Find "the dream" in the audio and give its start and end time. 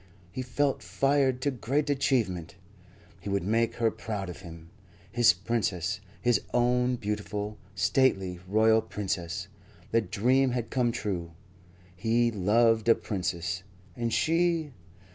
9.91-10.53